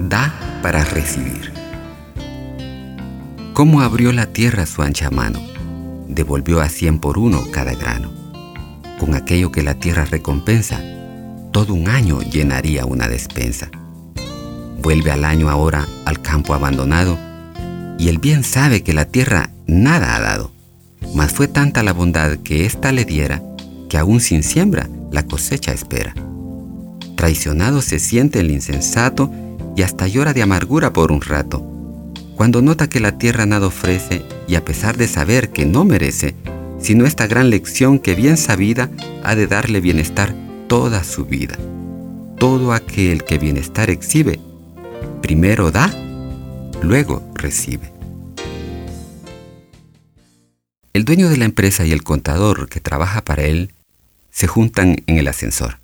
[0.00, 0.32] Da
[0.62, 1.52] para recibir.
[3.52, 5.40] Cómo abrió la tierra su ancha mano,
[6.06, 8.12] devolvió a cien por uno cada grano.
[9.00, 10.80] Con aquello que la tierra recompensa,
[11.50, 13.70] todo un año llenaría una despensa.
[14.80, 17.18] Vuelve al año ahora al campo abandonado,
[17.98, 20.52] y el bien sabe que la tierra nada ha dado,
[21.16, 23.42] mas fue tanta la bondad que ésta le diera,
[23.88, 26.14] que aún sin siembra la cosecha espera.
[27.16, 29.32] Traicionado se siente el insensato
[29.78, 31.60] y hasta llora de amargura por un rato,
[32.34, 36.34] cuando nota que la tierra nada ofrece y a pesar de saber que no merece,
[36.80, 38.90] sino esta gran lección que bien sabida
[39.22, 40.34] ha de darle bienestar
[40.66, 41.56] toda su vida.
[42.40, 44.40] Todo aquel que bienestar exhibe,
[45.22, 45.94] primero da,
[46.82, 47.92] luego recibe.
[50.92, 53.70] El dueño de la empresa y el contador que trabaja para él
[54.32, 55.78] se juntan en el ascensor.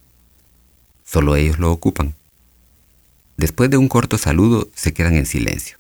[1.05, 2.17] Solo ellos lo ocupan.
[3.37, 5.79] Después de un corto saludo se quedan en silencio.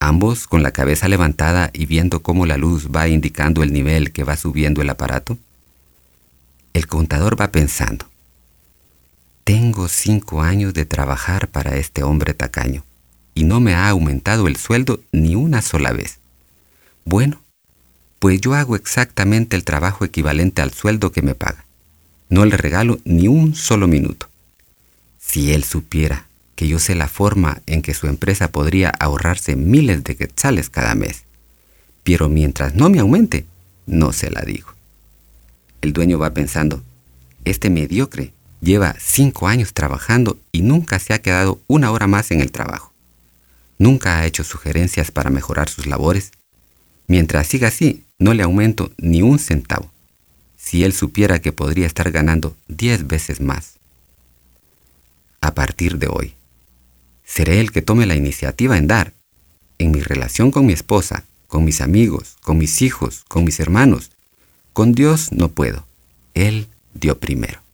[0.00, 4.24] Ambos con la cabeza levantada y viendo cómo la luz va indicando el nivel que
[4.24, 5.38] va subiendo el aparato.
[6.74, 8.06] El contador va pensando,
[9.46, 12.84] tengo cinco años de trabajar para este hombre tacaño
[13.32, 16.18] y no me ha aumentado el sueldo ni una sola vez.
[17.04, 17.40] Bueno,
[18.18, 21.64] pues yo hago exactamente el trabajo equivalente al sueldo que me paga.
[22.28, 24.28] No le regalo ni un solo minuto.
[25.16, 30.02] Si él supiera que yo sé la forma en que su empresa podría ahorrarse miles
[30.02, 31.22] de quetzales cada mes,
[32.02, 33.46] pero mientras no me aumente,
[33.86, 34.74] no se la digo.
[35.82, 36.82] El dueño va pensando,
[37.44, 42.40] este mediocre lleva cinco años trabajando y nunca se ha quedado una hora más en
[42.40, 42.92] el trabajo.
[43.78, 46.32] Nunca ha hecho sugerencias para mejorar sus labores.
[47.06, 49.92] Mientras siga así, no le aumento ni un centavo
[50.66, 53.78] si él supiera que podría estar ganando diez veces más.
[55.40, 56.34] A partir de hoy,
[57.26, 59.12] seré el que tome la iniciativa en dar,
[59.78, 64.10] en mi relación con mi esposa, con mis amigos, con mis hijos, con mis hermanos.
[64.72, 65.86] Con Dios no puedo.
[66.34, 67.65] Él dio primero.